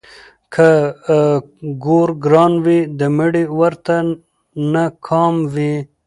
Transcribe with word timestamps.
ـ 0.27 0.51
که 0.53 0.69
ګور 1.83 2.09
ګران 2.23 2.53
وي 2.65 2.79
د 2.99 3.01
مړي 3.17 3.43
ورته 3.59 3.95
نه 4.73 4.83
کام 5.07 5.35
وي. 5.53 5.73